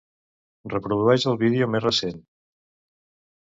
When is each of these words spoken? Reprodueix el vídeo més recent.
Reprodueix 0.73 1.25
el 1.33 1.37
vídeo 1.43 1.67
més 1.75 1.85
recent. 1.87 2.19